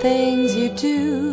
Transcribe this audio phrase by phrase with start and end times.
[0.00, 1.32] things you do.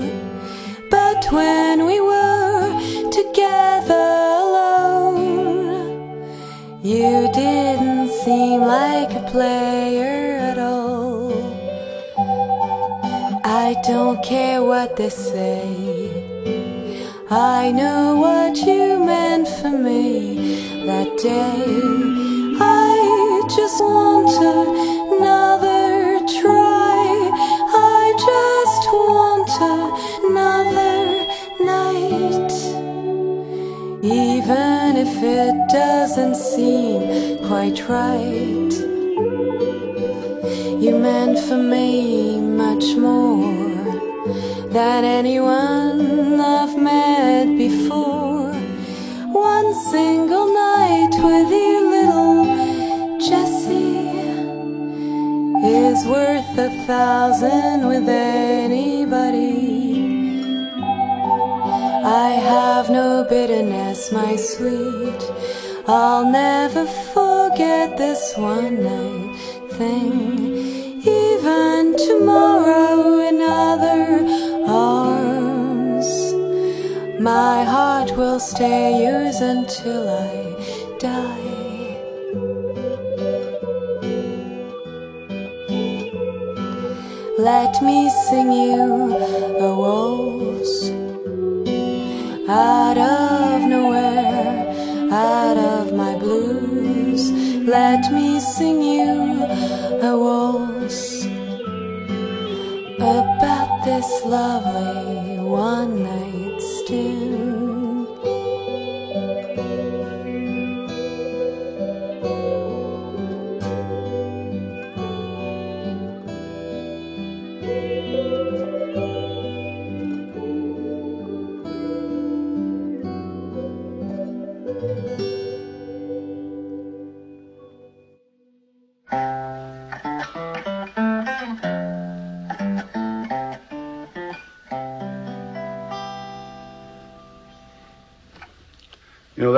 [0.89, 4.07] But when we were together
[4.43, 5.21] alone,
[6.83, 11.31] you didn't seem like a player at all.
[13.43, 16.11] I don't care what they say.
[17.29, 22.01] I know what you meant for me that day.
[22.59, 24.31] I just want
[25.15, 25.90] another
[35.03, 36.99] if it doesn't seem
[37.47, 38.73] quite right.
[40.83, 43.81] You meant for me much more
[44.77, 48.53] than anyone I've met before.
[49.53, 52.39] One single night with you, little
[53.27, 54.07] Jessie,
[55.87, 59.51] is worth a thousand with anybody.
[62.03, 65.21] I have no bitterness, my sweet.
[65.87, 69.37] I'll never forget this one night
[69.71, 71.01] thing.
[71.03, 74.03] Even tomorrow in other
[74.67, 76.09] arms,
[77.19, 81.51] my heart will stay yours until I die.
[87.37, 89.17] Let me sing you
[89.67, 90.91] a waltz
[92.47, 93.30] out of
[97.63, 99.43] Let me sing you
[100.01, 101.25] a waltz
[102.97, 107.50] about this lovely one night stand.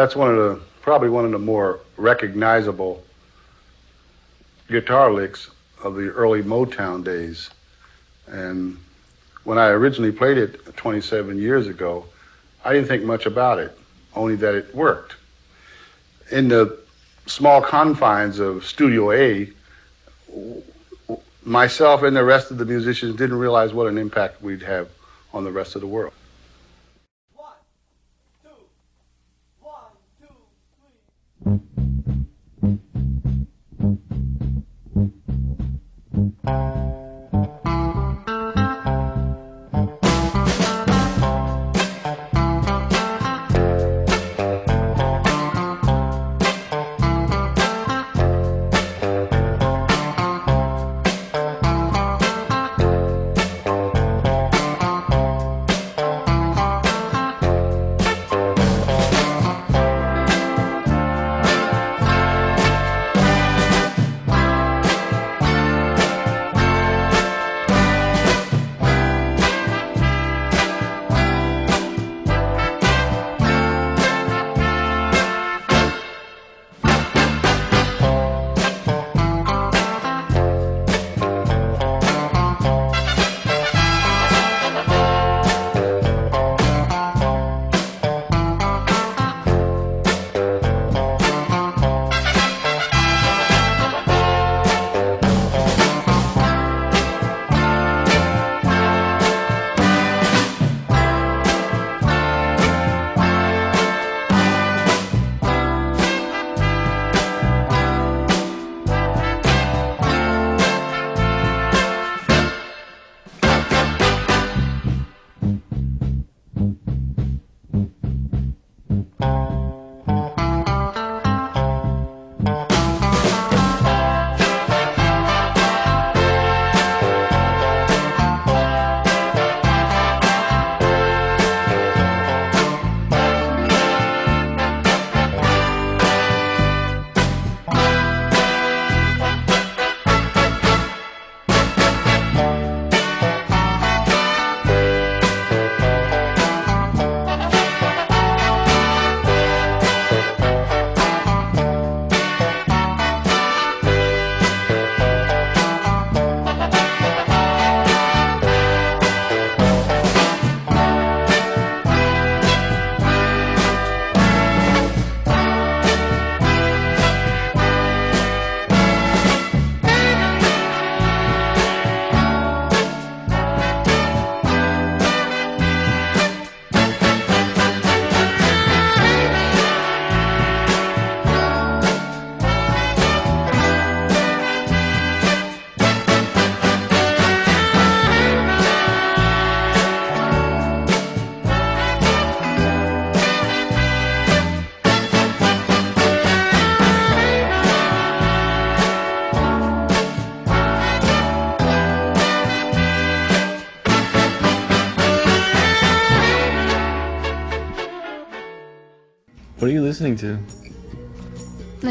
[0.03, 3.01] That's one of the probably one of the more recognizable
[4.67, 5.50] guitar licks
[5.81, 7.50] of the early Motown days.
[8.27, 8.77] And
[9.45, 12.05] when I originally played it 27 years ago,
[12.65, 13.77] I didn't think much about it,
[14.13, 15.15] only that it worked.
[16.31, 16.77] In the
[17.25, 19.53] small confines of Studio A,
[21.45, 24.89] myself and the rest of the musicians didn't realize what an impact we'd have
[25.33, 26.13] on the rest of the world.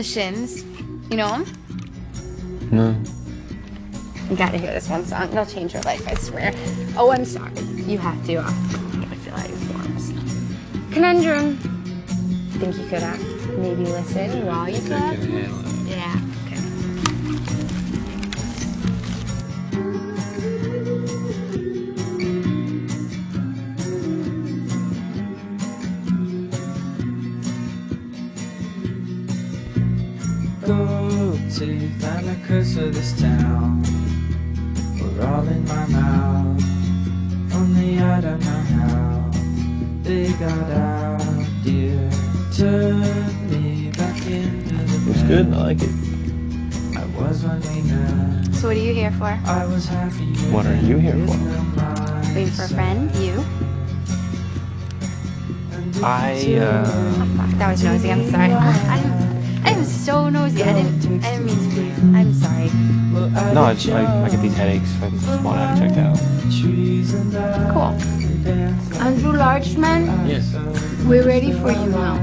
[0.02, 0.62] Shins.
[1.11, 1.44] You know?
[2.71, 2.97] No.
[4.30, 5.30] You gotta hear this one song.
[5.30, 6.52] It'll change your life, I swear.
[6.97, 7.52] Oh, I'm sorry.
[7.76, 8.37] You have to.
[8.37, 10.12] Uh, I feel like forms.
[10.92, 11.56] Conundrum.
[12.59, 13.16] Think you could uh,
[13.59, 15.62] maybe listen while you clap?
[32.92, 33.82] This town
[35.00, 36.62] were all in my mouth.
[37.54, 39.30] Only I don't know how
[40.02, 42.11] they got out, dear.
[42.54, 45.46] Turned me back into the Looks good.
[45.52, 45.90] I like it.
[46.96, 48.54] I was when we met.
[48.54, 49.25] So what are you here for?
[49.46, 50.34] I was happy.
[50.52, 51.37] What are you here for?
[51.37, 52.34] no mind.
[52.34, 53.14] Waiting for a friend?
[53.16, 53.44] You?
[56.04, 57.50] I, uh, Oh, fuck.
[57.58, 58.11] That was nosy.
[58.12, 58.52] I'm sorry.
[58.52, 60.62] I'm, I'm so nosy.
[60.62, 61.62] I didn't, I didn't mean to be.
[62.02, 62.68] I'm sorry.
[63.54, 64.90] No, I, would just, I, I get these headaches.
[65.02, 66.18] I just want to have it checked out.
[66.50, 68.42] Trees and I Cool.
[68.42, 70.52] dance like Andrew Larchman, Yes.
[71.06, 72.18] we're ready for you now.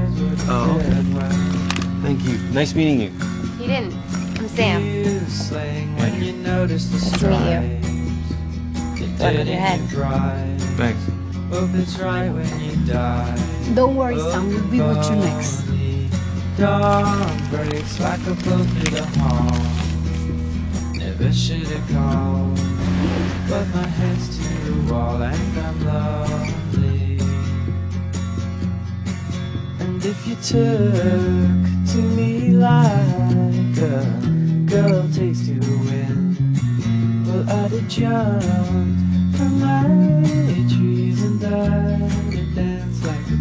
[0.48, 2.02] Oh, okay.
[2.02, 2.36] Thank you.
[2.52, 3.10] Nice meeting you.
[3.58, 3.94] You didn't.
[4.38, 4.84] I'm Sam.
[4.84, 8.98] You slang when you notice the Nice to meet stripes.
[9.00, 9.80] Good with your head.
[10.76, 11.02] Thanks.
[11.50, 13.72] Hope it's right when you die.
[13.74, 14.48] Don't worry, Sam.
[14.48, 15.64] We'll be with you next.
[16.60, 19.48] Dawn breaks like a bolt through the hall.
[20.92, 22.60] Never should have called,
[23.48, 27.18] but my head's to the wall and I'm lonely.
[29.78, 34.04] And if you took to me like a
[34.66, 36.36] girl takes to the wind,
[37.26, 39.86] well I'd have jumped from my
[40.68, 43.39] trees and I'd have danced like a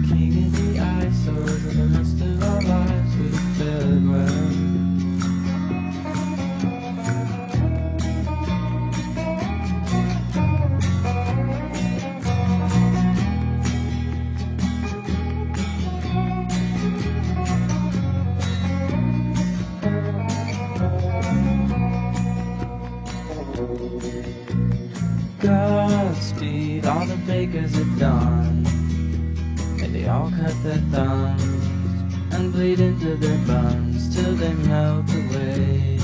[30.64, 36.00] their thumbs and bleed into their buns till they melt away.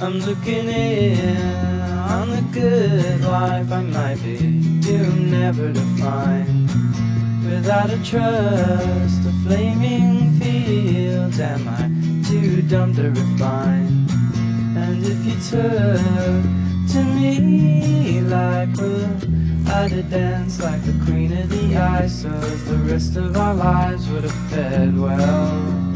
[0.00, 1.80] I'm looking in
[2.16, 4.36] on the good life I might be
[4.80, 6.68] doomed never to find.
[7.44, 11.90] Without a trust a flaming field, am I
[12.28, 14.06] too dumb to refine?
[14.74, 16.42] And if you took
[16.92, 19.20] to me like well,
[19.72, 23.54] I'd have danced like the queen of the ice, so as the rest of our
[23.54, 25.89] lives would have fared well.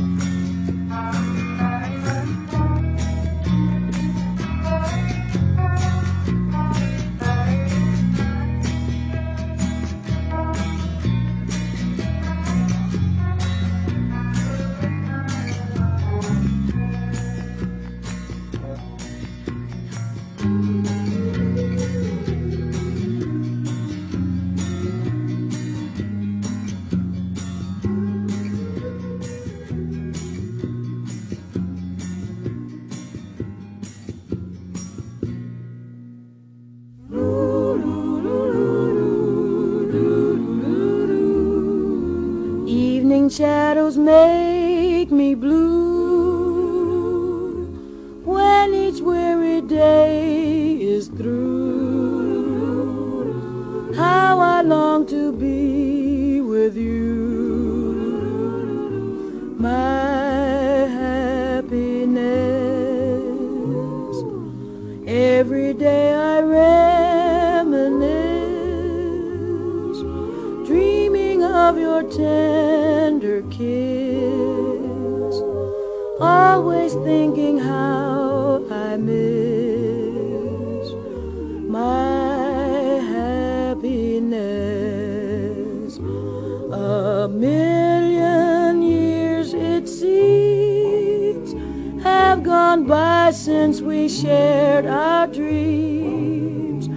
[94.94, 96.88] Our dreams,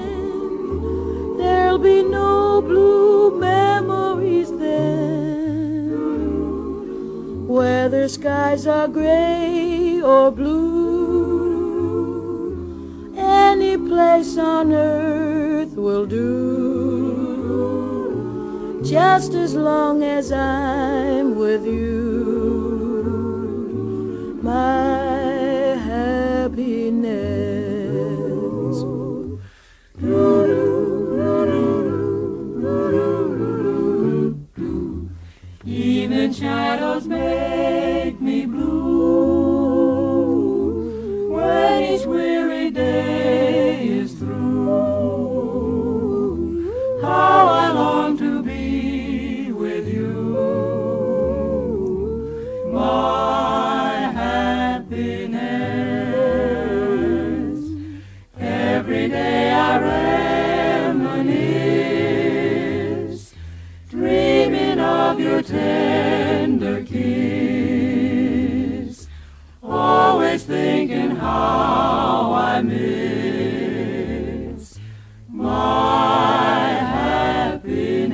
[1.38, 5.88] There'll be no blue memories then,
[7.48, 10.74] whether skies are gray or blue.
[13.18, 16.44] Any place on earth will do
[18.84, 22.03] just as long as I'm with you.
[24.64, 27.04] My happiness.
[35.66, 37.06] Even shadows
[71.34, 73.44] how I miss
[75.28, 78.12] my happiness.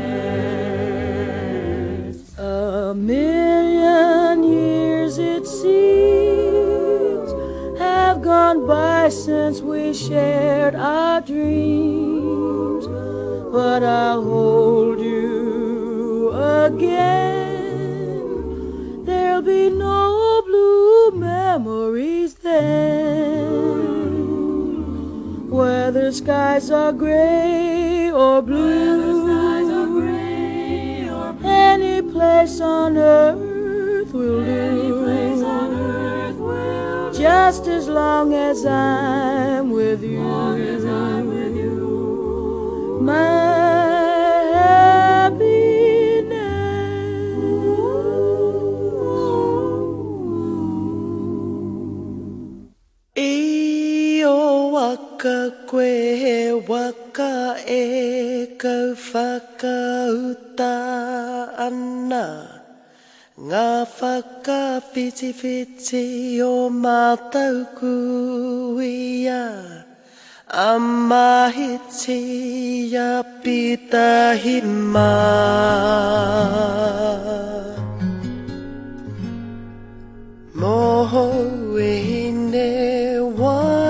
[2.37, 7.29] A million years it seems
[7.79, 12.87] have gone by since we shared our dreams,
[13.51, 14.58] but I'll hold
[26.29, 29.99] skies are gray or blue.
[29.99, 31.49] gray or blue.
[31.49, 34.79] Any place on earth will do.
[37.17, 40.18] Just as long as I'm with you.
[63.49, 66.01] Ngā whakawhitiwhiti
[66.45, 69.41] o mātau kuia
[70.65, 70.67] A
[71.09, 72.21] mahiti
[72.93, 74.57] a pita hi
[80.53, 81.25] Moho
[81.81, 81.83] e
[83.41, 83.88] wai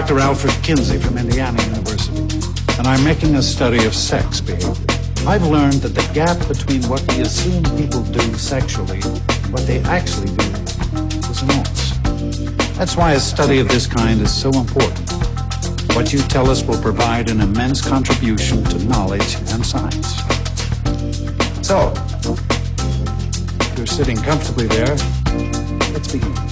[0.00, 0.18] Dr.
[0.18, 2.22] Alfred Kinsey from Indiana University,
[2.78, 4.72] and I'm making a study of sex behavior.
[5.28, 9.80] I've learned that the gap between what we assume people do sexually and what they
[9.80, 10.44] actually do
[11.28, 11.98] is enormous.
[12.78, 15.12] That's why a study of this kind is so important.
[15.94, 20.16] What you tell us will provide an immense contribution to knowledge and science.
[21.60, 21.92] So,
[23.60, 24.96] if you're sitting comfortably there,
[25.92, 26.49] let's begin.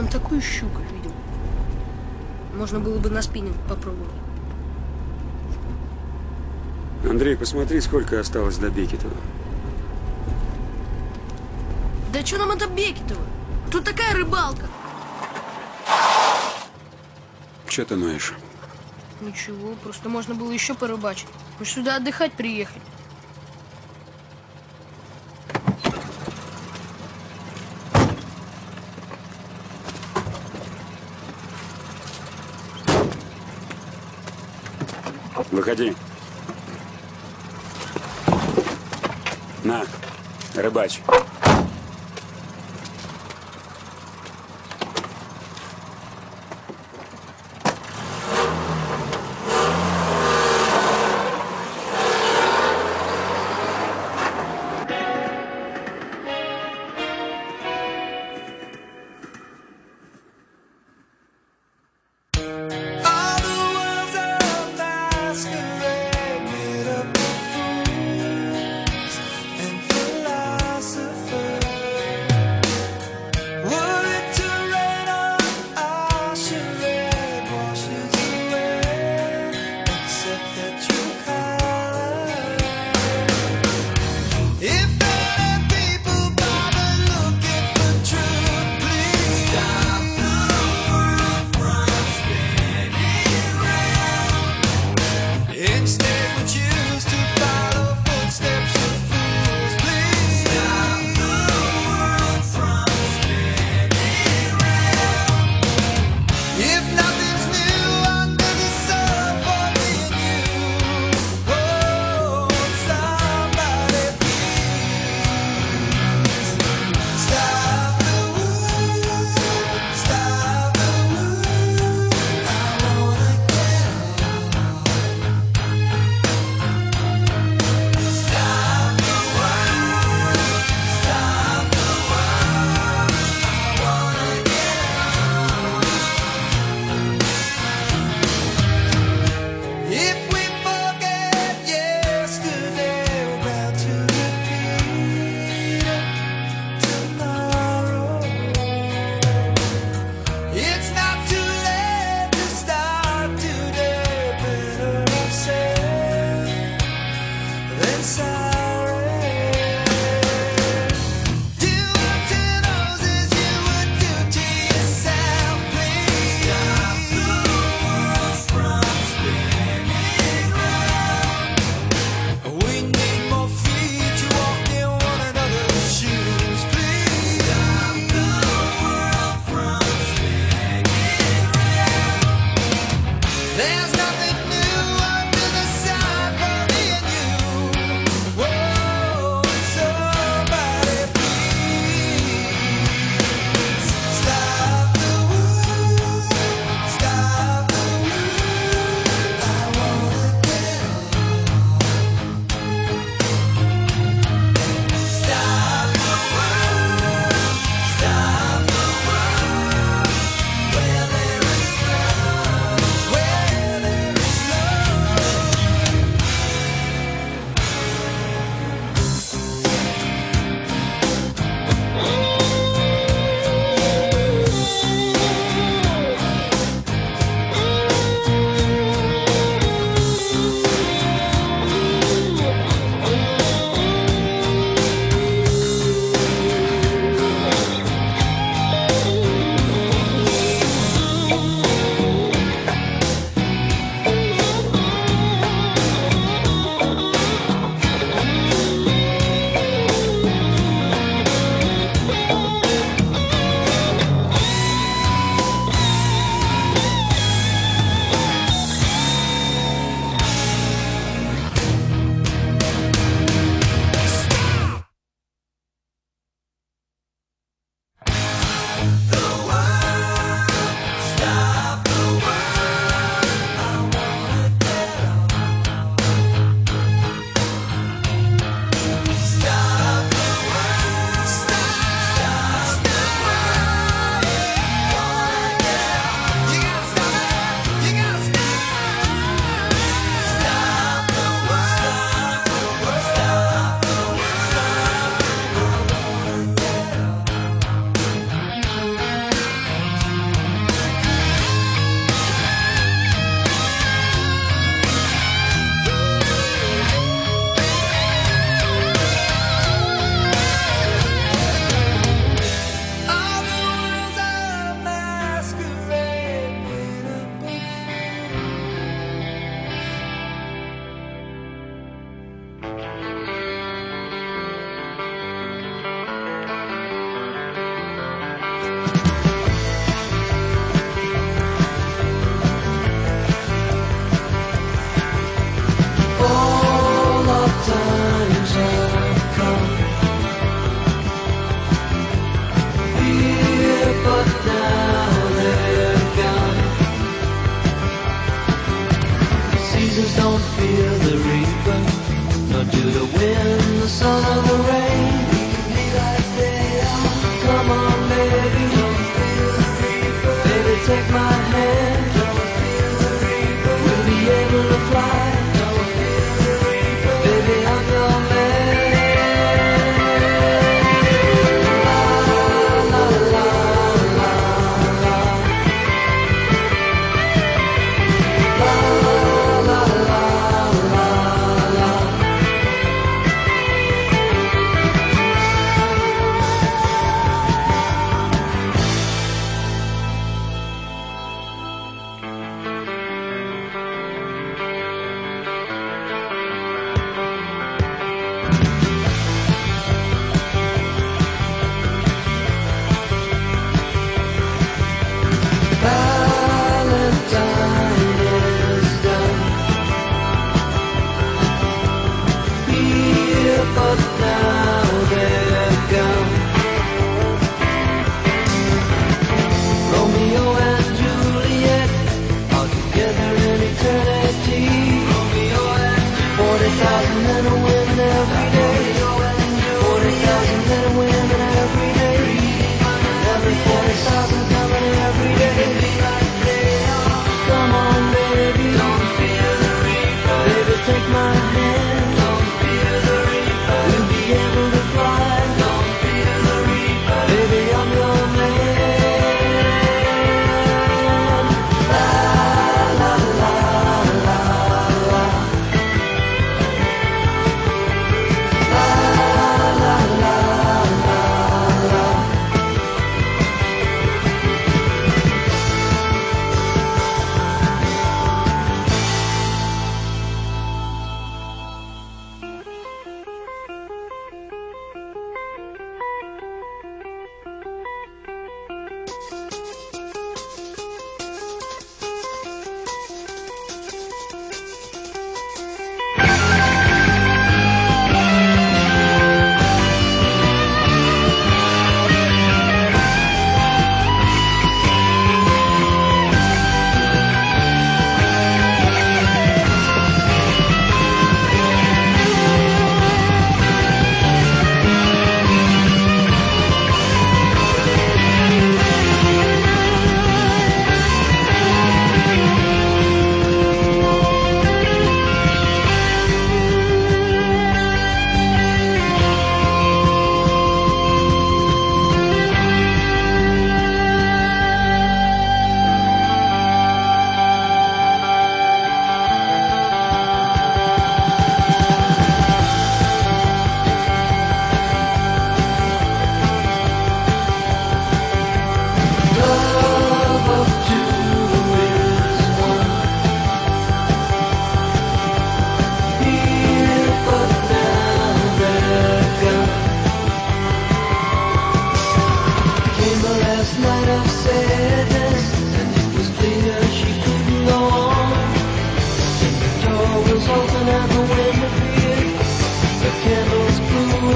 [0.00, 1.12] Там такую щуку видел.
[2.54, 4.14] Можно было бы на спиннинг попробовать.
[7.04, 9.16] Андрей, посмотри, сколько осталось до Бекетова.
[12.14, 13.20] Да что нам это Бекетово?
[13.70, 14.66] Тут такая рыбалка.
[17.68, 18.32] Че ты ноешь?
[19.20, 21.28] Ничего, просто можно было еще порыбачить.
[21.58, 22.82] Мы сюда отдыхать приехали.
[35.70, 35.94] Выходи.
[39.62, 39.84] На,
[40.56, 41.00] рыбачь.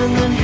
[0.05, 0.44] And then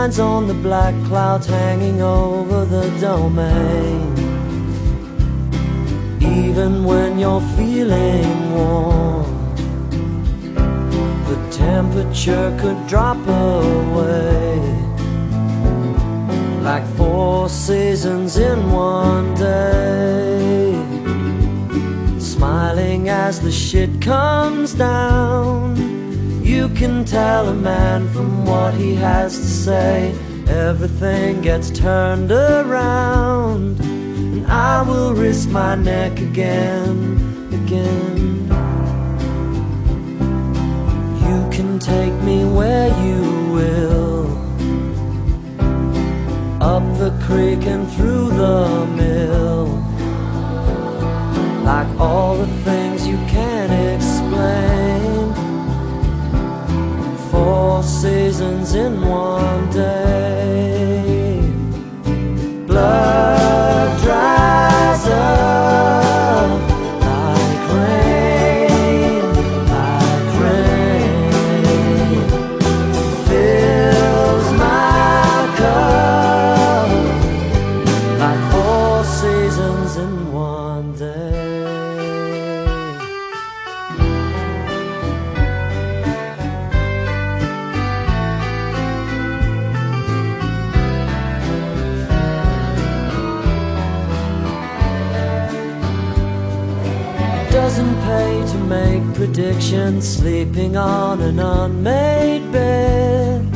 [0.00, 4.00] shines on the black clouds hanging over the domain.
[6.22, 9.54] Even when you're feeling warm,
[11.28, 14.58] the temperature could drop away
[16.62, 20.72] like four seasons in one day.
[22.18, 25.89] Smiling as the shit comes down,
[26.60, 30.14] you can tell a man from what he has to say.
[30.46, 36.96] Everything gets turned around, and I will risk my neck again,
[37.60, 38.26] again.
[41.26, 43.22] You can take me where you
[43.56, 44.26] will
[46.60, 49.64] up the creek and through the mill.
[51.70, 54.69] Like all the things you can't explain.
[58.00, 61.38] Seasons in one day.
[62.66, 63.49] Blood
[99.70, 103.46] sleeping on an unmade bed.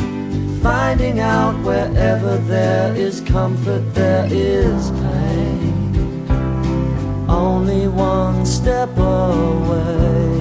[0.62, 6.26] Finding out wherever there is comfort, there is pain.
[7.28, 10.40] Only one step away.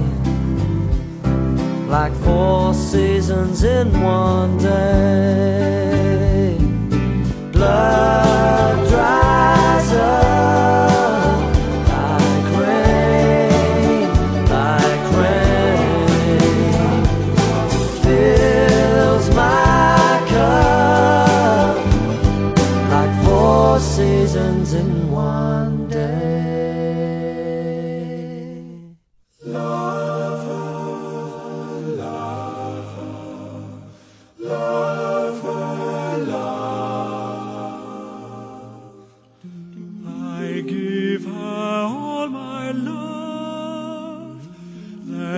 [1.88, 6.58] Like four seasons in one day.
[7.52, 9.23] Blood dries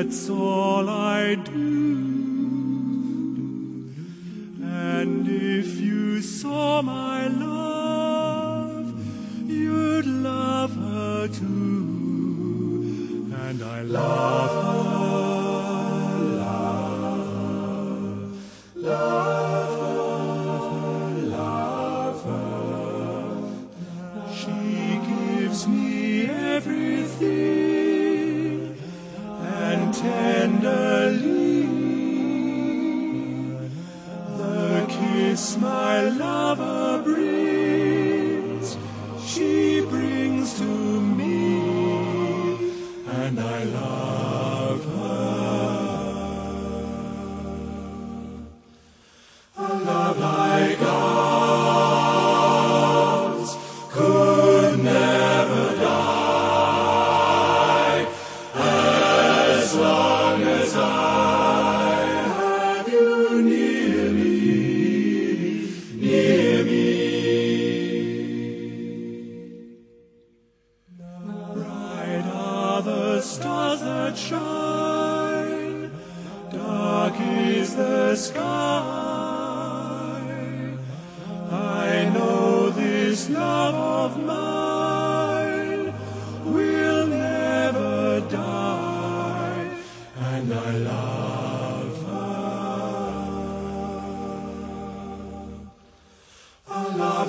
[0.06, 2.05] That's all I do.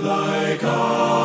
[0.06, 1.15] Like ours